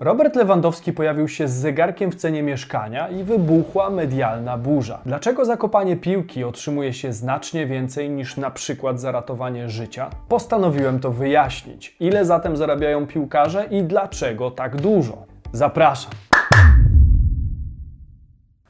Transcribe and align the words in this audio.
Robert 0.00 0.36
Lewandowski 0.36 0.92
pojawił 0.92 1.28
się 1.28 1.48
z 1.48 1.52
zegarkiem 1.52 2.12
w 2.12 2.14
cenie 2.14 2.42
mieszkania 2.42 3.08
i 3.08 3.24
wybuchła 3.24 3.90
medialna 3.90 4.58
burza. 4.58 5.00
Dlaczego 5.06 5.44
zakopanie 5.44 5.96
piłki 5.96 6.44
otrzymuje 6.44 6.92
się 6.92 7.12
znacznie 7.12 7.66
więcej 7.66 8.10
niż 8.10 8.36
na 8.36 8.50
przykład 8.50 9.00
za 9.00 9.12
ratowanie 9.12 9.68
życia? 9.68 10.10
Postanowiłem 10.28 11.00
to 11.00 11.10
wyjaśnić. 11.10 11.96
Ile 12.00 12.24
zatem 12.24 12.56
zarabiają 12.56 13.06
piłkarze 13.06 13.66
i 13.70 13.82
dlaczego 13.82 14.50
tak 14.50 14.76
dużo? 14.76 15.26
Zapraszam. 15.52 16.12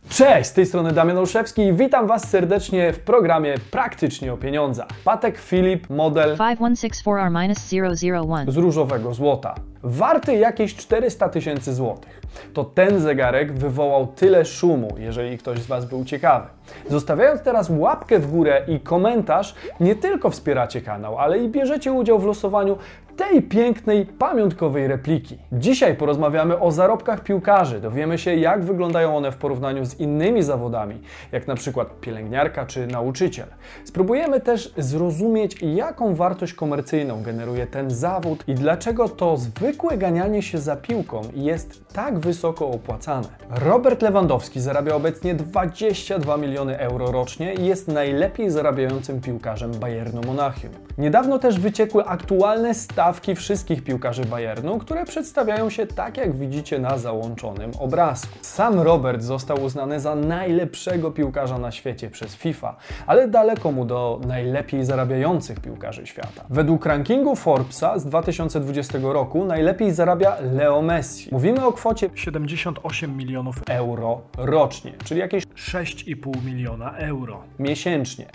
Cześć, 0.08 0.50
z 0.50 0.52
tej 0.52 0.66
strony 0.66 0.92
Damian 0.92 1.18
Olszewski 1.18 1.62
i 1.62 1.72
witam 1.72 2.06
Was 2.06 2.30
serdecznie 2.30 2.92
w 2.92 3.00
programie 3.00 3.54
Praktycznie 3.70 4.32
o 4.32 4.36
pieniądzach. 4.36 4.88
Patek 5.04 5.38
Filip, 5.38 5.90
model 5.90 6.36
5164R-001. 6.36 8.50
z 8.50 8.56
różowego 8.56 9.14
złota. 9.14 9.54
Warty 9.84 10.34
jakieś 10.34 10.76
400 10.76 11.28
tysięcy 11.28 11.74
złotych. 11.74 12.20
To 12.54 12.64
ten 12.64 13.00
zegarek 13.00 13.52
wywołał 13.52 14.06
tyle 14.06 14.44
szumu, 14.44 14.88
jeżeli 14.98 15.38
ktoś 15.38 15.58
z 15.58 15.66
Was 15.66 15.84
był 15.84 16.04
ciekawy. 16.04 16.46
Zostawiając 16.90 17.42
teraz 17.42 17.70
łapkę 17.70 18.18
w 18.18 18.30
górę 18.30 18.62
i 18.68 18.80
komentarz, 18.80 19.54
nie 19.80 19.94
tylko 19.94 20.30
wspieracie 20.30 20.80
kanał, 20.80 21.18
ale 21.18 21.38
i 21.38 21.48
bierzecie 21.48 21.92
udział 21.92 22.18
w 22.18 22.24
losowaniu 22.24 22.78
tej 23.16 23.42
pięknej, 23.42 24.06
pamiątkowej 24.06 24.88
repliki. 24.88 25.38
Dzisiaj 25.52 25.94
porozmawiamy 25.96 26.58
o 26.58 26.70
zarobkach 26.70 27.22
piłkarzy. 27.22 27.80
Dowiemy 27.80 28.18
się, 28.18 28.34
jak 28.34 28.64
wyglądają 28.64 29.16
one 29.16 29.32
w 29.32 29.36
porównaniu 29.36 29.84
z 29.84 30.00
innymi 30.00 30.42
zawodami, 30.42 31.00
jak 31.32 31.46
na 31.46 31.54
przykład 31.54 32.00
pielęgniarka 32.00 32.66
czy 32.66 32.86
nauczyciel. 32.86 33.46
Spróbujemy 33.84 34.40
też 34.40 34.74
zrozumieć, 34.76 35.62
jaką 35.62 36.14
wartość 36.14 36.54
komercyjną 36.54 37.22
generuje 37.22 37.66
ten 37.66 37.90
zawód 37.90 38.44
i 38.48 38.54
dlaczego 38.54 39.08
to 39.08 39.36
zwykłe 39.74 39.98
ganianie 39.98 40.42
się 40.42 40.58
za 40.58 40.76
piłką 40.76 41.22
jest 41.34 41.84
tak 41.94 42.18
wysoko 42.18 42.68
opłacane. 42.68 43.28
Robert 43.50 44.02
Lewandowski 44.02 44.60
zarabia 44.60 44.94
obecnie 44.94 45.34
22 45.34 46.36
miliony 46.36 46.78
euro 46.78 47.12
rocznie 47.12 47.54
i 47.54 47.66
jest 47.66 47.88
najlepiej 47.88 48.50
zarabiającym 48.50 49.20
piłkarzem 49.20 49.70
Bayernu 49.70 50.20
Monachium. 50.26 50.72
Niedawno 50.98 51.38
też 51.38 51.60
wyciekły 51.60 52.04
aktualne 52.04 52.74
stawki 52.74 53.34
wszystkich 53.34 53.84
piłkarzy 53.84 54.24
Bayernu, 54.24 54.78
które 54.78 55.04
przedstawiają 55.04 55.70
się 55.70 55.86
tak, 55.86 56.16
jak 56.16 56.36
widzicie 56.36 56.78
na 56.78 56.98
załączonym 56.98 57.70
obrazku. 57.78 58.38
Sam 58.42 58.80
Robert 58.80 59.22
został 59.22 59.62
uznany 59.62 60.00
za 60.00 60.14
najlepszego 60.14 61.10
piłkarza 61.10 61.58
na 61.58 61.72
świecie 61.72 62.10
przez 62.10 62.34
FIFA, 62.34 62.76
ale 63.06 63.28
daleko 63.28 63.72
mu 63.72 63.84
do 63.84 64.20
najlepiej 64.26 64.84
zarabiających 64.84 65.60
piłkarzy 65.60 66.06
świata. 66.06 66.44
Według 66.50 66.86
rankingu 66.86 67.36
Forbesa 67.36 67.98
z 67.98 68.04
2020 68.04 68.98
roku 69.02 69.44
najlepiej 69.64 69.92
zarabia 69.92 70.36
Leo 70.52 70.82
Messi. 70.82 71.28
Mówimy 71.32 71.66
o 71.66 71.72
kwocie 71.72 72.10
78 72.14 73.16
milionów 73.16 73.56
euro 73.68 74.20
rocznie, 74.36 74.92
czyli 75.04 75.20
jakieś 75.20 75.44
6,5 75.46 76.44
miliona 76.44 76.96
euro 76.96 77.42
miesięcznie. 77.58 78.26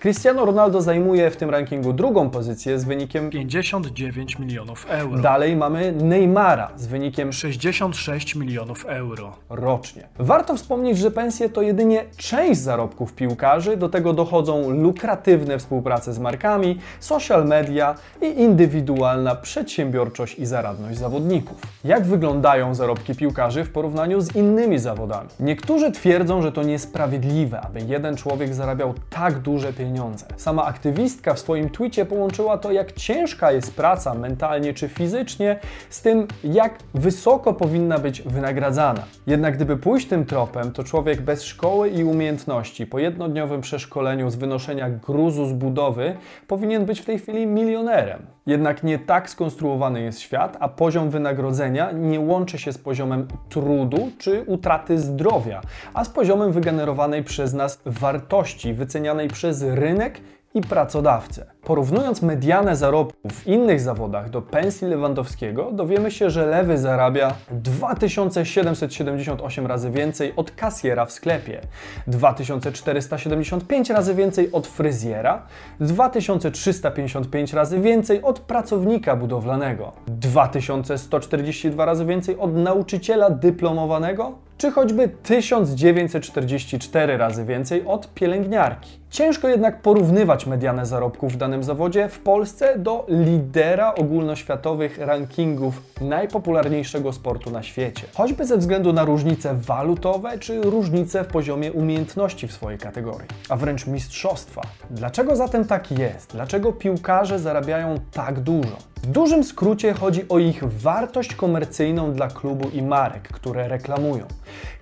Cristiano 0.00 0.44
Ronaldo 0.44 0.82
zajmuje 0.82 1.30
w 1.30 1.36
tym 1.36 1.50
rankingu 1.50 1.92
drugą 1.92 2.30
pozycję 2.30 2.78
z 2.78 2.84
wynikiem 2.84 3.30
59 3.30 4.38
milionów 4.38 4.86
euro. 4.88 5.22
Dalej 5.22 5.56
mamy 5.56 5.92
Neymara 5.92 6.70
z 6.76 6.86
wynikiem 6.86 7.32
66 7.32 8.34
milionów 8.34 8.84
euro 8.86 9.36
rocznie. 9.50 10.08
Warto 10.18 10.56
wspomnieć, 10.56 10.98
że 10.98 11.10
pensje 11.10 11.48
to 11.48 11.62
jedynie 11.62 12.04
część 12.16 12.60
zarobków 12.60 13.12
piłkarzy, 13.12 13.76
do 13.76 13.88
tego 13.88 14.12
dochodzą 14.12 14.70
lukratywne 14.70 15.58
współprace 15.58 16.12
z 16.12 16.18
markami, 16.18 16.78
social 17.00 17.46
media 17.46 17.94
i 18.22 18.40
indywidualna 18.40 19.34
przedsiębiorczość 19.34 20.38
i 20.38 20.46
zawodników. 20.92 21.60
Jak 21.84 22.04
wyglądają 22.04 22.74
zarobki 22.74 23.14
piłkarzy 23.14 23.64
w 23.64 23.72
porównaniu 23.72 24.20
z 24.20 24.36
innymi 24.36 24.78
zawodami? 24.78 25.28
Niektórzy 25.40 25.92
twierdzą, 25.92 26.42
że 26.42 26.52
to 26.52 26.62
niesprawiedliwe, 26.62 27.60
aby 27.60 27.80
jeden 27.80 28.16
człowiek 28.16 28.54
zarabiał 28.54 28.94
tak 29.10 29.38
duże 29.38 29.72
pieniądze. 29.72 30.26
Sama 30.36 30.64
aktywistka 30.64 31.34
w 31.34 31.38
swoim 31.38 31.70
twicie 31.70 32.06
połączyła 32.06 32.58
to, 32.58 32.72
jak 32.72 32.92
ciężka 32.92 33.52
jest 33.52 33.74
praca 33.74 34.14
mentalnie 34.14 34.74
czy 34.74 34.88
fizycznie, 34.88 35.58
z 35.90 36.02
tym, 36.02 36.26
jak 36.44 36.78
wysoko 36.94 37.54
powinna 37.54 37.98
być 37.98 38.22
wynagradzana. 38.22 39.02
Jednak 39.26 39.56
gdyby 39.56 39.76
pójść 39.76 40.08
tym 40.08 40.26
tropem, 40.26 40.72
to 40.72 40.84
człowiek 40.84 41.20
bez 41.20 41.42
szkoły 41.42 41.88
i 41.88 42.04
umiejętności 42.04 42.86
po 42.86 42.98
jednodniowym 42.98 43.60
przeszkoleniu 43.60 44.30
z 44.30 44.36
wynoszenia 44.36 44.90
gruzu 44.90 45.46
z 45.46 45.52
budowy 45.52 46.16
powinien 46.46 46.84
być 46.84 47.00
w 47.00 47.04
tej 47.04 47.18
chwili 47.18 47.46
milionerem. 47.46 48.26
Jednak 48.46 48.82
nie 48.82 48.98
tak 48.98 49.30
skonstruowany 49.30 50.00
jest 50.00 50.20
świat, 50.20 50.49
a 50.60 50.68
poziom 50.68 51.10
wynagrodzenia 51.10 51.92
nie 51.92 52.20
łączy 52.20 52.58
się 52.58 52.72
z 52.72 52.78
poziomem 52.78 53.28
trudu 53.48 54.10
czy 54.18 54.42
utraty 54.46 54.98
zdrowia, 54.98 55.60
a 55.94 56.04
z 56.04 56.08
poziomem 56.08 56.52
wygenerowanej 56.52 57.24
przez 57.24 57.52
nas 57.52 57.80
wartości, 57.86 58.74
wycenianej 58.74 59.28
przez 59.28 59.62
rynek 59.62 60.20
i 60.54 60.60
pracodawcę. 60.60 61.46
Porównując 61.62 62.22
medianę 62.22 62.76
zarobków 62.76 63.32
w 63.32 63.46
innych 63.46 63.80
zawodach 63.80 64.30
do 64.30 64.42
pensji 64.42 64.88
Lewandowskiego, 64.88 65.72
dowiemy 65.72 66.10
się, 66.10 66.30
że 66.30 66.46
lewy 66.46 66.78
zarabia 66.78 67.34
2778 67.50 69.66
razy 69.66 69.90
więcej 69.90 70.32
od 70.36 70.50
kasjera 70.50 71.06
w 71.06 71.12
sklepie, 71.12 71.60
2475 72.06 73.90
razy 73.90 74.14
więcej 74.14 74.52
od 74.52 74.66
fryzjera, 74.66 75.46
2355 75.80 77.52
razy 77.52 77.80
więcej 77.80 78.22
od 78.22 78.40
pracownika 78.40 79.16
budowlanego, 79.16 79.92
2142 80.06 81.84
razy 81.84 82.04
więcej 82.04 82.38
od 82.38 82.54
nauczyciela 82.54 83.30
dyplomowanego, 83.30 84.49
czy 84.60 84.70
choćby 84.70 85.08
1944 85.08 87.16
razy 87.16 87.44
więcej 87.44 87.86
od 87.86 88.14
pielęgniarki. 88.14 89.00
Ciężko 89.10 89.48
jednak 89.48 89.82
porównywać 89.82 90.46
medianę 90.46 90.86
zarobków 90.86 91.32
w 91.32 91.36
danym 91.36 91.62
zawodzie 91.62 92.08
w 92.08 92.18
Polsce 92.18 92.78
do 92.78 93.06
lidera 93.08 93.94
ogólnoświatowych 93.94 94.98
rankingów 94.98 95.82
najpopularniejszego 96.00 97.12
sportu 97.12 97.50
na 97.50 97.62
świecie. 97.62 98.02
Choćby 98.14 98.46
ze 98.46 98.56
względu 98.56 98.92
na 98.92 99.04
różnice 99.04 99.54
walutowe 99.54 100.38
czy 100.38 100.60
różnice 100.60 101.24
w 101.24 101.26
poziomie 101.26 101.72
umiejętności 101.72 102.48
w 102.48 102.52
swojej 102.52 102.78
kategorii, 102.78 103.28
a 103.48 103.56
wręcz 103.56 103.86
mistrzostwa. 103.86 104.62
Dlaczego 104.90 105.36
zatem 105.36 105.64
tak 105.64 105.90
jest? 105.90 106.32
Dlaczego 106.32 106.72
piłkarze 106.72 107.38
zarabiają 107.38 107.94
tak 108.12 108.40
dużo? 108.40 108.76
W 109.10 109.12
dużym 109.12 109.44
skrócie 109.44 109.92
chodzi 109.92 110.28
o 110.28 110.38
ich 110.38 110.64
wartość 110.64 111.34
komercyjną 111.34 112.12
dla 112.12 112.28
klubu 112.28 112.68
i 112.68 112.82
marek, 112.82 113.22
które 113.22 113.68
reklamują. 113.68 114.26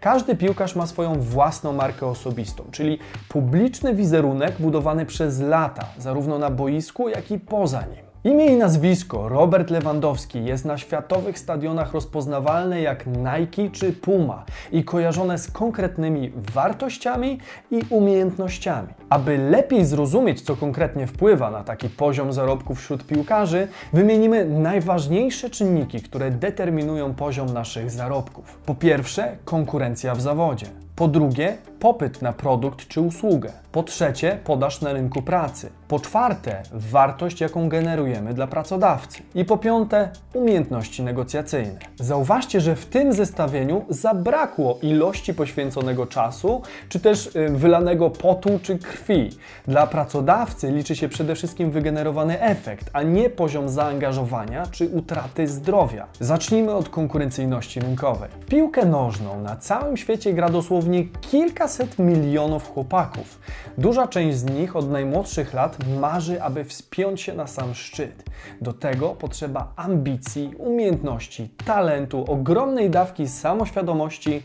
Każdy 0.00 0.36
piłkarz 0.36 0.76
ma 0.76 0.86
swoją 0.86 1.20
własną 1.20 1.72
markę 1.72 2.06
osobistą, 2.06 2.64
czyli 2.70 2.98
publiczny 3.28 3.94
wizerunek 3.94 4.54
budowany 4.58 5.06
przez 5.06 5.40
lata, 5.40 5.86
zarówno 5.98 6.38
na 6.38 6.50
boisku, 6.50 7.08
jak 7.08 7.30
i 7.30 7.38
poza 7.38 7.80
nim. 7.80 8.07
Imię 8.24 8.46
i 8.46 8.56
nazwisko 8.56 9.28
Robert 9.28 9.70
Lewandowski 9.70 10.44
jest 10.44 10.64
na 10.64 10.78
światowych 10.78 11.38
stadionach 11.38 11.92
rozpoznawalne 11.92 12.80
jak 12.80 13.06
Nike 13.06 13.70
czy 13.72 13.92
Puma 13.92 14.44
i 14.72 14.84
kojarzone 14.84 15.38
z 15.38 15.50
konkretnymi 15.50 16.32
wartościami 16.54 17.38
i 17.70 17.80
umiejętnościami. 17.90 18.88
Aby 19.10 19.38
lepiej 19.38 19.84
zrozumieć, 19.84 20.40
co 20.40 20.56
konkretnie 20.56 21.06
wpływa 21.06 21.50
na 21.50 21.64
taki 21.64 21.88
poziom 21.88 22.32
zarobków 22.32 22.78
wśród 22.80 23.06
piłkarzy, 23.06 23.68
wymienimy 23.92 24.44
najważniejsze 24.44 25.50
czynniki, 25.50 26.00
które 26.00 26.30
determinują 26.30 27.14
poziom 27.14 27.52
naszych 27.52 27.90
zarobków. 27.90 28.58
Po 28.66 28.74
pierwsze, 28.74 29.36
konkurencja 29.44 30.14
w 30.14 30.20
zawodzie. 30.20 30.66
Po 30.96 31.08
drugie, 31.08 31.56
popyt 31.80 32.22
na 32.22 32.32
produkt 32.32 32.88
czy 32.88 33.00
usługę. 33.00 33.52
Po 33.72 33.82
trzecie, 33.82 34.38
podaż 34.44 34.80
na 34.80 34.92
rynku 34.92 35.22
pracy. 35.22 35.70
Po 35.88 36.00
czwarte, 36.00 36.62
wartość, 36.72 37.40
jaką 37.40 37.68
generujemy 37.68 38.34
dla 38.34 38.46
pracodawcy. 38.46 39.22
I 39.34 39.44
po 39.44 39.58
piąte, 39.58 40.10
umiejętności 40.34 41.02
negocjacyjne. 41.02 41.78
Zauważcie, 41.96 42.60
że 42.60 42.76
w 42.76 42.86
tym 42.86 43.12
zestawieniu 43.12 43.84
zabrakło 43.88 44.78
ilości 44.82 45.34
poświęconego 45.34 46.06
czasu, 46.06 46.62
czy 46.88 47.00
też 47.00 47.36
y, 47.36 47.48
wylanego 47.48 48.10
potu 48.10 48.58
czy 48.62 48.78
krwi. 48.78 49.30
Dla 49.66 49.86
pracodawcy 49.86 50.70
liczy 50.70 50.96
się 50.96 51.08
przede 51.08 51.34
wszystkim 51.34 51.70
wygenerowany 51.70 52.40
efekt, 52.40 52.90
a 52.92 53.02
nie 53.02 53.30
poziom 53.30 53.68
zaangażowania 53.68 54.66
czy 54.66 54.88
utraty 54.88 55.46
zdrowia. 55.46 56.06
Zacznijmy 56.20 56.72
od 56.72 56.88
konkurencyjności 56.88 57.80
rynkowej. 57.80 58.28
Piłkę 58.48 58.86
nożną 58.86 59.40
na 59.40 59.56
całym 59.56 59.96
świecie 59.96 60.32
gra 60.32 60.48
dosłownie 60.48 61.04
kilkaset 61.04 61.98
milionów 61.98 62.70
chłopaków. 62.74 63.38
Duża 63.78 64.06
część 64.06 64.38
z 64.38 64.44
nich 64.44 64.76
od 64.76 64.90
najmłodszych 64.90 65.54
lat 65.54 65.76
marzy, 66.00 66.42
aby 66.42 66.64
wspiąć 66.64 67.20
się 67.20 67.34
na 67.34 67.46
sam 67.46 67.74
szczyt. 67.74 68.24
Do 68.60 68.72
tego 68.72 69.08
potrzeba 69.08 69.72
ambicji, 69.76 70.50
umiejętności, 70.58 71.48
talentu, 71.64 72.24
ogromnej 72.28 72.90
dawki 72.90 73.28
samoświadomości 73.28 74.42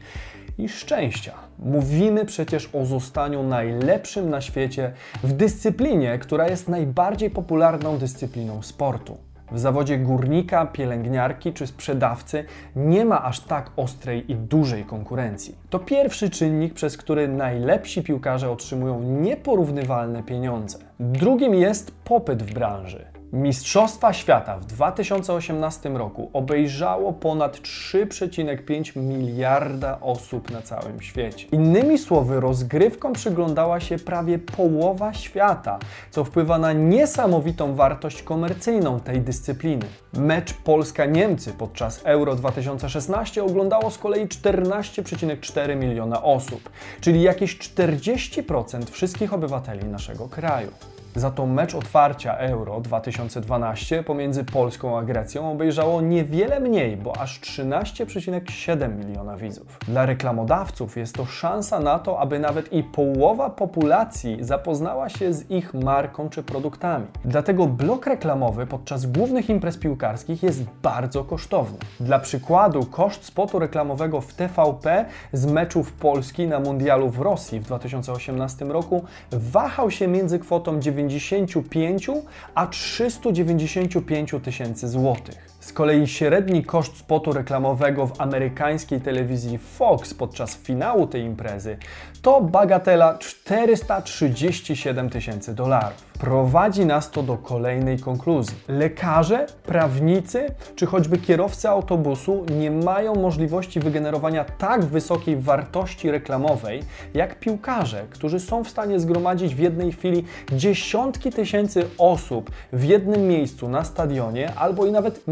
i 0.58 0.70
szczęścia. 0.70 1.34
Mówimy 1.60 2.26
przecież 2.26 2.70
o 2.74 2.86
zostaniu 2.86 3.44
najlepszym 3.44 4.30
na 4.30 4.42
świecie 4.42 4.94
w 5.24 5.34
dyscyplinie, 5.34 6.20
która 6.20 6.50
jest 6.50 6.68
najbardziej 6.68 7.30
popularną 7.30 7.98
dyscypliną 7.98 8.62
sportu. 8.62 9.18
W 9.52 9.60
zawodzie 9.60 9.98
górnika, 9.98 10.66
pielęgniarki 10.66 11.54
czy 11.54 11.68
sprzedawcy 11.68 12.46
nie 12.76 13.06
ma 13.06 13.24
aż 13.24 13.40
tak 13.40 13.72
ostrej 13.76 14.32
i 14.32 14.36
dużej 14.36 14.84
konkurencji. 14.84 15.56
To 15.70 15.80
pierwszy 15.80 16.30
czynnik, 16.30 16.74
przez 16.74 16.98
który 16.98 17.28
najlepsi 17.28 18.04
piłkarze 18.04 18.52
otrzymują 18.52 19.02
nieporównywalne 19.02 20.24
pieniądze. 20.24 20.80
Drugim 21.00 21.56
jest 21.56 21.92
popyt 22.04 22.44
w 22.44 22.54
branży. 22.54 23.06
Mistrzostwa 23.34 24.14
Świata 24.14 24.58
w 24.58 24.66
2018 24.66 25.90
roku 25.90 26.30
obejrzało 26.34 27.14
ponad 27.14 27.58
3,5 27.58 28.98
miliarda 28.98 30.00
osób 30.02 30.52
na 30.52 30.62
całym 30.62 31.02
świecie. 31.02 31.48
Innymi 31.52 31.98
słowy, 31.98 32.40
rozgrywkom 32.40 33.14
przyglądała 33.14 33.80
się 33.80 33.98
prawie 33.98 34.40
połowa 34.40 35.14
świata, 35.14 35.80
co 36.12 36.24
wpływa 36.24 36.58
na 36.58 36.74
niesamowitą 36.74 37.76
wartość 37.76 38.24
komercyjną 38.24 39.00
tej 39.00 39.22
dyscypliny. 39.22 39.86
Mecz 40.14 40.54
Polska-Niemcy 40.54 41.54
podczas 41.54 42.02
Euro 42.04 42.36
2016 42.36 43.44
oglądało 43.44 43.92
z 43.92 43.98
kolei 43.98 44.28
14,4 44.28 45.76
miliona 45.76 46.24
osób, 46.24 46.70
czyli 47.02 47.22
jakieś 47.22 47.58
40% 47.58 48.92
wszystkich 48.92 49.34
obywateli 49.34 49.86
naszego 49.86 50.28
kraju. 50.28 50.72
Za 51.16 51.32
to 51.32 51.46
mecz 51.46 51.76
otwarcia 51.76 52.38
Euro 52.38 52.82
2012 52.82 54.04
pomiędzy 54.04 54.44
Polską 54.44 54.98
a 54.98 55.04
Grecją 55.04 55.52
obejrzało 55.52 56.02
niewiele 56.02 56.60
mniej, 56.60 56.98
bo 56.98 57.18
aż 57.18 57.40
13,7 57.40 59.06
miliona 59.06 59.38
widzów. 59.38 59.78
Dla 59.88 60.06
reklamodawców 60.06 60.98
jest 60.98 61.16
to 61.16 61.26
szansa 61.26 61.80
na 61.80 62.00
to, 62.00 62.20
aby 62.20 62.40
nawet 62.40 62.74
i 62.74 62.84
połowa 62.84 63.50
populacji 63.50 64.38
zapoznała 64.40 65.10
się 65.10 65.34
z 65.34 65.52
ich 65.52 65.74
marką 65.74 66.30
czy 66.30 66.44
produktami. 66.44 67.06
Dlatego 67.26 67.68
blok 67.68 68.08
reklamowy 68.08 68.68
podczas 68.68 69.06
głównych 69.06 69.50
imprez 69.50 69.78
piłkarskich 69.78 70.44
jest 70.44 70.64
bardzo 70.84 71.24
kosztowny. 71.24 71.78
Dla 72.00 72.20
przykładu, 72.20 72.86
koszt 72.86 73.26
spotu 73.26 73.60
reklamowego 73.60 74.22
w 74.22 74.34
TVP 74.34 75.06
z 75.34 75.46
meczów 75.46 75.94
Polski 75.94 76.48
na 76.48 76.60
Mundialu 76.60 77.10
w 77.10 77.20
Rosji 77.20 77.60
w 77.60 77.64
2018 77.64 78.66
roku 78.66 79.04
wahał 79.32 79.92
się 79.92 80.08
między 80.08 80.40
kwotą 80.40 80.80
9 80.80 81.03
95 81.08 82.10
a 82.56 82.68
395 82.68 84.32
tysięcy 84.44 84.88
złotych. 84.88 85.53
Z 85.64 85.74
kolei 85.74 86.08
średni 86.08 86.64
koszt 86.64 86.98
spotu 86.98 87.34
reklamowego 87.34 88.08
w 88.08 88.22
amerykańskiej 88.22 89.02
telewizji 89.02 89.58
Fox 89.58 90.14
podczas 90.14 90.56
finału 90.56 91.08
tej 91.08 91.22
imprezy 91.22 91.78
to 92.22 92.42
bagatela 92.42 93.18
437 93.18 95.10
tysięcy 95.10 95.56
dolarów. 95.56 96.14
Prowadzi 96.20 96.86
nas 96.86 97.12
to 97.12 97.24
do 97.24 97.38
kolejnej 97.38 98.00
konkluzji. 98.00 98.58
Lekarze, 98.68 99.46
prawnicy 99.64 100.46
czy 100.76 100.86
choćby 100.86 101.18
kierowcy 101.18 101.70
autobusu 101.70 102.46
nie 102.60 102.72
mają 102.72 103.16
możliwości 103.16 103.80
wygenerowania 103.80 104.46
tak 104.46 104.86
wysokiej 104.86 105.38
wartości 105.38 106.12
reklamowej 106.12 106.84
jak 107.14 107.40
piłkarze, 107.40 108.06
którzy 108.10 108.40
są 108.40 108.64
w 108.64 108.70
stanie 108.70 109.00
zgromadzić 109.00 109.56
w 109.56 109.60
jednej 109.60 109.92
chwili 109.92 110.26
dziesiątki 110.52 111.32
tysięcy 111.32 111.86
osób 111.98 112.52
w 112.74 112.84
jednym 112.84 113.28
miejscu 113.28 113.70
na 113.70 113.84
stadionie 113.84 114.54
albo 114.56 114.86
i 114.86 114.92
nawet 114.92 115.28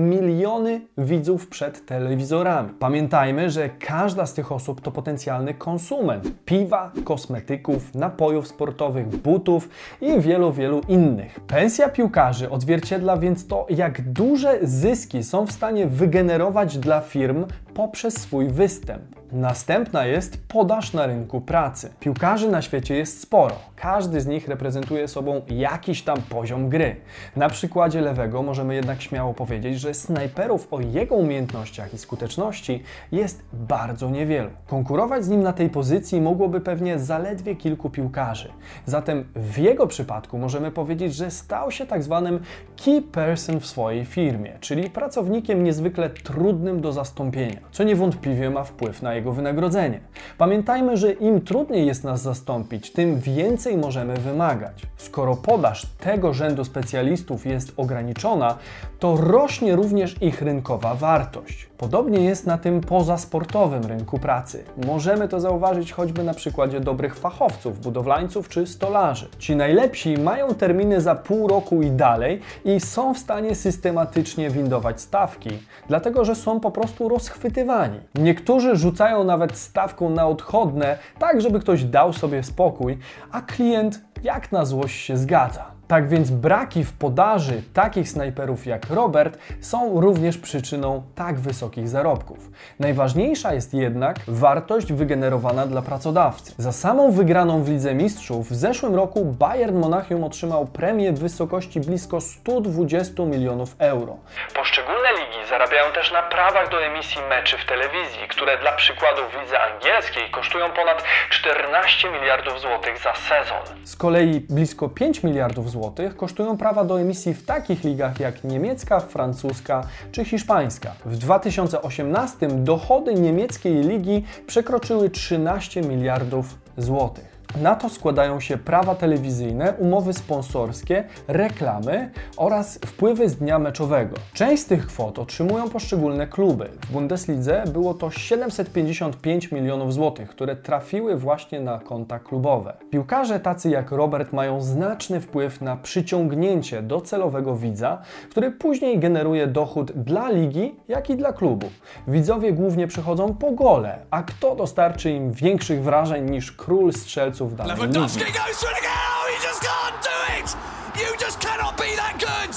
widzów 0.97 1.47
przed 1.47 1.85
telewizorami. 1.85 2.69
Pamiętajmy, 2.79 3.49
że 3.49 3.69
każda 3.69 4.25
z 4.25 4.33
tych 4.33 4.51
osób 4.51 4.81
to 4.81 4.91
potencjalny 4.91 5.53
konsument 5.53 6.31
piwa, 6.45 6.91
kosmetyków, 7.03 7.95
napojów 7.95 8.47
sportowych, 8.47 9.07
butów 9.07 9.69
i 10.01 10.19
wielu, 10.19 10.51
wielu 10.51 10.81
innych. 10.87 11.39
Pensja 11.39 11.89
piłkarzy 11.89 12.49
odzwierciedla 12.49 13.17
więc 13.17 13.47
to, 13.47 13.65
jak 13.69 14.01
duże 14.01 14.59
zyski 14.61 15.23
są 15.23 15.45
w 15.45 15.51
stanie 15.51 15.87
wygenerować 15.87 16.77
dla 16.77 17.01
firm 17.01 17.45
poprzez 17.73 18.17
swój 18.17 18.47
występ. 18.47 19.20
Następna 19.31 20.05
jest 20.05 20.37
podaż 20.47 20.93
na 20.93 21.05
rynku 21.05 21.41
pracy. 21.41 21.93
Piłkarzy 21.99 22.51
na 22.51 22.61
świecie 22.61 22.95
jest 22.95 23.21
sporo. 23.21 23.55
Każdy 23.75 24.21
z 24.21 24.27
nich 24.27 24.47
reprezentuje 24.47 25.07
sobą 25.07 25.41
jakiś 25.49 26.03
tam 26.03 26.17
poziom 26.21 26.69
gry. 26.69 26.95
Na 27.35 27.49
przykładzie 27.49 28.01
lewego 28.01 28.43
możemy 28.43 28.75
jednak 28.75 29.01
śmiało 29.01 29.33
powiedzieć, 29.33 29.79
że 29.79 29.93
snajperów 29.93 30.73
o 30.73 30.81
jego 30.81 31.15
umiejętnościach 31.15 31.93
i 31.93 31.97
skuteczności 31.97 32.83
jest 33.11 33.43
bardzo 33.53 34.09
niewielu. 34.09 34.49
Konkurować 34.67 35.25
z 35.25 35.29
nim 35.29 35.43
na 35.43 35.53
tej 35.53 35.69
pozycji 35.69 36.21
mogłoby 36.21 36.61
pewnie 36.61 36.99
zaledwie 36.99 37.55
kilku 37.55 37.89
piłkarzy. 37.89 38.49
Zatem 38.85 39.25
w 39.35 39.57
jego 39.57 39.87
przypadku 39.87 40.37
możemy 40.37 40.71
powiedzieć, 40.71 41.15
że 41.15 41.31
stał 41.31 41.71
się 41.71 41.85
tak 41.85 42.03
zwanym 42.03 42.39
key 42.85 43.01
person 43.01 43.59
w 43.59 43.65
swojej 43.65 44.05
firmie, 44.05 44.57
czyli 44.59 44.89
pracownikiem 44.89 45.63
niezwykle 45.63 46.09
trudnym 46.09 46.81
do 46.81 46.93
zastąpienia, 46.93 47.59
co 47.71 47.83
niewątpliwie 47.83 48.49
ma 48.49 48.63
wpływ 48.63 49.01
na 49.01 49.13
jego 49.13 49.20
jego 49.21 49.31
wynagrodzenie. 49.31 49.99
Pamiętajmy, 50.37 50.97
że 50.97 51.11
im 51.11 51.41
trudniej 51.41 51.87
jest 51.87 52.03
nas 52.03 52.21
zastąpić, 52.21 52.91
tym 52.91 53.19
więcej 53.19 53.77
możemy 53.77 54.17
wymagać. 54.17 54.81
Skoro 54.97 55.35
podaż 55.35 55.85
tego 55.85 56.33
rzędu 56.33 56.65
specjalistów 56.65 57.45
jest 57.45 57.73
ograniczona, 57.77 58.57
to 58.99 59.17
rośnie 59.17 59.75
również 59.75 60.21
ich 60.21 60.41
rynkowa 60.41 60.95
wartość. 60.95 61.71
Podobnie 61.77 62.19
jest 62.19 62.47
na 62.47 62.57
tym 62.57 62.81
pozasportowym 62.81 63.83
rynku 63.85 64.19
pracy. 64.19 64.63
Możemy 64.85 65.27
to 65.27 65.39
zauważyć 65.39 65.91
choćby 65.91 66.23
na 66.23 66.33
przykładzie 66.33 66.79
dobrych 66.79 67.15
fachowców, 67.15 67.79
budowlańców 67.79 68.49
czy 68.49 68.67
stolarzy. 68.67 69.29
Ci 69.39 69.55
najlepsi 69.55 70.17
mają 70.17 70.47
terminy 70.47 71.01
za 71.01 71.15
pół 71.15 71.47
roku 71.47 71.81
i 71.81 71.91
dalej 71.91 72.39
i 72.65 72.79
są 72.79 73.13
w 73.13 73.17
stanie 73.17 73.55
systematycznie 73.55 74.49
windować 74.49 75.01
stawki, 75.01 75.49
dlatego 75.87 76.25
że 76.25 76.35
są 76.35 76.59
po 76.59 76.71
prostu 76.71 77.09
rozchwytywani. 77.09 77.99
Niektórzy 78.15 78.75
rzucają 78.75 79.10
nawet 79.23 79.57
stawką 79.57 80.09
na 80.09 80.27
odchodne, 80.27 80.97
tak 81.19 81.41
żeby 81.41 81.59
ktoś 81.59 81.83
dał 81.83 82.13
sobie 82.13 82.43
spokój, 82.43 82.97
a 83.31 83.41
klient 83.41 84.01
jak 84.23 84.51
na 84.51 84.65
złość 84.65 85.01
się 85.05 85.17
zgadza. 85.17 85.80
Tak 85.91 86.09
więc 86.09 86.31
braki 86.31 86.83
w 86.83 86.93
podaży 86.93 87.63
takich 87.73 88.09
snajperów 88.09 88.65
jak 88.65 88.89
Robert 88.89 89.37
są 89.61 90.01
również 90.01 90.37
przyczyną 90.37 91.03
tak 91.15 91.39
wysokich 91.39 91.89
zarobków. 91.89 92.49
Najważniejsza 92.79 93.53
jest 93.53 93.73
jednak 93.73 94.17
wartość 94.27 94.93
wygenerowana 94.93 95.67
dla 95.67 95.81
pracodawcy. 95.81 96.53
Za 96.57 96.71
samą 96.71 97.11
wygraną 97.11 97.63
w 97.63 97.69
Lidze 97.69 97.93
Mistrzów 97.93 98.49
w 98.49 98.55
zeszłym 98.55 98.95
roku 98.95 99.25
Bayern 99.25 99.77
Monachium 99.77 100.23
otrzymał 100.23 100.65
premię 100.65 101.11
w 101.11 101.19
wysokości 101.19 101.79
blisko 101.79 102.21
120 102.21 103.23
milionów 103.23 103.75
euro. 103.79 104.17
Poszczególne 104.55 105.09
ligi 105.11 105.49
zarabiają 105.49 105.91
też 105.93 106.11
na 106.11 106.23
prawach 106.23 106.69
do 106.69 106.85
emisji 106.85 107.21
meczy 107.29 107.57
w 107.57 107.65
telewizji, 107.65 108.27
które 108.29 108.57
dla 108.57 108.71
przykładu 108.71 109.21
w 109.31 109.41
lidze 109.41 109.61
angielskiej 109.61 110.31
kosztują 110.31 110.65
ponad 110.69 111.03
14 111.29 112.11
miliardów 112.11 112.61
złotych 112.61 112.97
za 112.97 113.13
sezon. 113.13 113.85
Z 113.85 113.95
kolei 113.95 114.39
blisko 114.49 114.89
5 114.89 115.23
miliardów 115.23 115.71
złotych 115.71 115.80
kosztują 116.17 116.57
prawa 116.57 116.83
do 116.83 117.01
emisji 117.01 117.33
w 117.33 117.45
takich 117.45 117.83
ligach 117.83 118.19
jak 118.19 118.43
niemiecka, 118.43 118.99
francuska 118.99 119.83
czy 120.11 120.25
hiszpańska. 120.25 120.91
W 121.05 121.17
2018 121.17 122.47
dochody 122.47 123.13
niemieckiej 123.13 123.75
ligi 123.75 124.23
przekroczyły 124.47 125.09
13 125.09 125.81
miliardów 125.81 126.57
złotych. 126.77 127.30
Na 127.55 127.75
to 127.75 127.89
składają 127.89 128.39
się 128.39 128.57
prawa 128.57 128.95
telewizyjne, 128.95 129.73
umowy 129.79 130.13
sponsorskie, 130.13 131.03
reklamy 131.27 132.11
oraz 132.37 132.79
wpływy 132.85 133.29
z 133.29 133.35
dnia 133.35 133.59
meczowego. 133.59 134.15
Część 134.33 134.63
z 134.63 134.65
tych 134.65 134.87
kwot 134.87 135.19
otrzymują 135.19 135.69
poszczególne 135.69 136.27
kluby. 136.27 136.69
W 136.81 136.91
Bundeslidze 136.91 137.63
było 137.73 137.93
to 137.93 138.11
755 138.11 139.51
milionów 139.51 139.93
złotych, 139.93 140.29
które 140.29 140.55
trafiły 140.55 141.17
właśnie 141.17 141.59
na 141.59 141.79
konta 141.79 142.19
klubowe. 142.19 142.73
Piłkarze 142.89 143.39
tacy 143.39 143.69
jak 143.69 143.91
Robert 143.91 144.33
mają 144.33 144.61
znaczny 144.61 145.21
wpływ 145.21 145.61
na 145.61 145.75
przyciągnięcie 145.75 146.81
docelowego 146.81 147.55
widza, 147.55 148.01
który 148.29 148.51
później 148.51 148.99
generuje 148.99 149.47
dochód 149.47 149.91
dla 149.91 150.29
ligi, 150.29 150.75
jak 150.87 151.09
i 151.09 151.15
dla 151.15 151.33
klubu. 151.33 151.67
Widzowie 152.07 152.53
głównie 152.53 152.87
przychodzą 152.87 153.35
po 153.35 153.51
gole, 153.51 153.99
a 154.11 154.23
kto 154.23 154.55
dostarczy 154.55 155.11
im 155.11 155.31
większych 155.31 155.83
wrażeń 155.83 156.29
niż 156.29 156.51
król 156.51 156.93
strzelców 156.93 157.40
w 157.47 157.55
danej 157.55 157.73
Lewandowski 157.75 158.19
goes 158.19 158.59
for 158.59 158.73
the 158.75 158.81
goal! 158.81 159.23
You 159.33 159.39
just 159.49 159.61
can't 159.61 159.97
do 160.03 160.17
it! 160.39 160.57
You 161.01 161.25
just 161.25 161.39
cannot 161.39 161.77
be 161.77 161.95
that 161.97 162.15
good! 162.19 162.55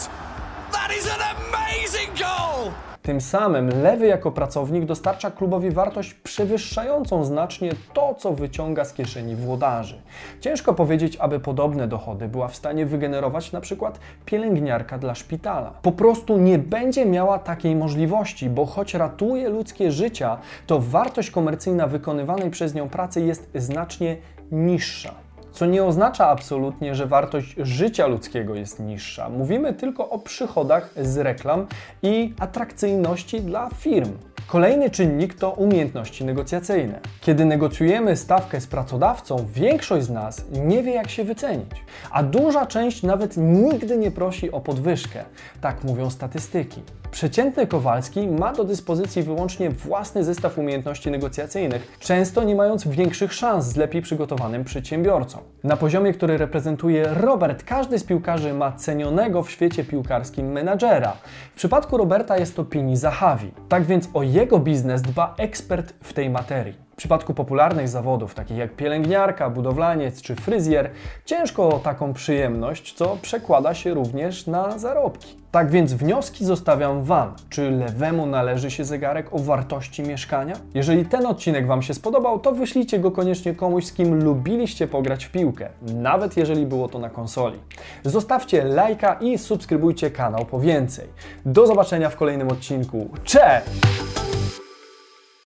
That 0.73 0.91
is 0.99 1.07
an 1.07 1.21
amazing 1.21 2.19
goal! 2.19 2.73
Tym 3.05 3.21
samym 3.21 3.83
lewy 3.83 4.07
jako 4.07 4.33
pracownik 4.33 4.85
dostarcza 4.85 5.31
klubowi 5.31 5.71
wartość 5.71 6.14
przewyższającą 6.14 7.25
znacznie 7.25 7.73
to, 7.95 8.14
co 8.14 8.33
wyciąga 8.33 8.85
z 8.85 8.93
kieszeni 8.93 9.37
włodarzy. 9.37 10.03
Ciężko 10.41 10.75
powiedzieć, 10.75 11.17
aby 11.17 11.41
podobne 11.41 11.88
dochody 11.88 12.29
była 12.29 12.49
w 12.49 12.57
stanie 12.57 12.87
wygenerować 12.87 13.53
na 13.53 13.61
przykład 13.61 13.99
pielęgniarka 14.25 14.99
dla 14.99 15.14
szpitala. 15.14 15.73
Po 15.83 15.93
prostu 15.93 16.38
nie 16.38 16.59
będzie 16.59 17.07
miała 17.07 17.38
takiej 17.38 17.76
możliwości, 17.76 18.50
bo 18.50 18.67
choć 18.67 18.95
ratuje 18.95 19.49
ludzkie 19.49 19.93
życia, 19.93 20.38
to 20.67 20.81
wartość 20.81 21.31
komercyjna 21.31 21.87
wykonywanej 21.87 22.50
przez 22.50 22.75
nią 22.75 22.88
pracy 22.88 23.21
jest 23.21 23.50
znacznie 23.55 24.17
niższa. 24.52 25.14
co 25.52 25.66
nie 25.66 25.84
oznacza 25.84 26.28
absolutnie, 26.28 26.94
że 26.94 27.06
wartość 27.06 27.54
życia 27.58 28.06
ludzkiego 28.06 28.54
jest 28.54 28.80
niższa. 28.80 29.28
Mówimy 29.28 29.72
tylko 29.72 30.10
o 30.10 30.18
przychodach 30.18 30.90
z 30.96 31.18
reklam 31.18 31.66
i 32.02 32.34
atrakcyjności 32.38 33.40
dla 33.40 33.70
firm. 33.70 34.12
Kolejny 34.46 34.90
czynnik 34.90 35.34
to 35.34 35.50
umiejętności 35.50 36.24
negocjacyjne. 36.24 37.00
Kiedy 37.20 37.44
negocjujemy 37.44 38.16
stawkę 38.16 38.60
z 38.60 38.66
pracodawcą, 38.66 39.46
większość 39.54 40.06
z 40.06 40.10
nas 40.10 40.44
nie 40.52 40.82
wie, 40.82 40.92
jak 40.92 41.10
się 41.10 41.24
wycenić, 41.24 41.70
a 42.10 42.22
duża 42.22 42.66
część 42.66 43.02
nawet 43.02 43.36
nigdy 43.36 43.96
nie 43.96 44.10
prosi 44.10 44.52
o 44.52 44.60
podwyżkę. 44.60 45.24
Tak 45.60 45.84
mówią 45.84 46.10
statystyki. 46.10 46.82
Przeciętny 47.10 47.66
Kowalski 47.66 48.28
ma 48.28 48.52
do 48.52 48.64
dyspozycji 48.64 49.22
wyłącznie 49.22 49.70
własny 49.70 50.24
zestaw 50.24 50.58
umiejętności 50.58 51.10
negocjacyjnych, 51.10 51.96
często 52.00 52.44
nie 52.44 52.54
mając 52.54 52.88
większych 52.88 53.32
szans 53.32 53.64
z 53.64 53.76
lepiej 53.76 54.02
przygotowanym 54.02 54.64
przedsiębiorcą. 54.64 55.38
Na 55.64 55.76
poziomie, 55.76 56.12
który 56.12 56.38
reprezentuje 56.38 57.08
Robert, 57.14 57.64
każdy 57.64 57.98
z 57.98 58.04
piłkarzy 58.04 58.54
ma 58.54 58.72
cenionego 58.72 59.42
w 59.42 59.50
świecie 59.50 59.84
piłkarskim 59.84 60.52
menadżera. 60.52 61.12
W 61.54 61.56
przypadku 61.56 61.96
Roberta 61.96 62.38
jest 62.38 62.56
to 62.56 62.64
Pini 62.64 62.96
Zahavi. 62.96 63.50
Tak 63.68 63.84
więc 63.84 64.08
o 64.14 64.22
jego 64.35 64.59
biznes 64.59 65.03
dba 65.03 65.35
ekspert 65.38 65.95
w 66.03 66.12
tej 66.12 66.31
materii. 66.31 66.75
W 66.93 66.97
przypadku 66.97 67.35
popularnych 67.35 67.88
zawodów, 67.88 68.35
takich 68.35 68.57
jak 68.57 68.76
pielęgniarka, 68.76 69.50
budowlaniec 69.50 70.23
czy 70.23 70.35
fryzjer, 70.35 70.91
ciężko 71.25 71.69
o 71.69 71.79
taką 71.79 72.12
przyjemność, 72.12 72.93
co 72.93 73.17
przekłada 73.23 73.75
się 73.75 73.95
również 73.95 74.47
na 74.47 74.79
zarobki. 74.79 75.37
Tak 75.50 75.71
więc 75.71 75.93
wnioski 75.93 76.45
zostawiam 76.45 77.03
Wam. 77.03 77.35
Czy 77.49 77.71
lewemu 77.71 78.26
należy 78.26 78.71
się 78.71 78.85
zegarek 78.85 79.35
o 79.35 79.38
wartości 79.38 80.03
mieszkania? 80.03 80.55
Jeżeli 80.75 81.05
ten 81.05 81.26
odcinek 81.26 81.67
Wam 81.67 81.83
się 81.83 81.95
spodobał, 81.95 82.38
to 82.38 82.53
wyślijcie 82.53 82.99
go 82.99 83.11
koniecznie 83.11 83.55
komuś, 83.55 83.85
z 83.85 83.93
kim 83.93 84.25
lubiliście 84.25 84.87
pograć 84.87 85.25
w 85.25 85.31
piłkę, 85.31 85.69
nawet 85.95 86.37
jeżeli 86.37 86.67
było 86.67 86.88
to 86.88 86.99
na 86.99 87.11
konsoli. 87.11 87.59
Zostawcie 88.05 88.64
lajka 88.64 89.14
i 89.14 89.38
subskrybujcie 89.38 90.11
kanał 90.11 90.45
po 90.45 90.61
więcej. 90.61 91.07
Do 91.47 91.67
zobaczenia 91.67 92.11
w 92.11 92.17
kolejnym 92.17 92.49
odcinku. 92.49 93.09
Cześć! 93.25 94.03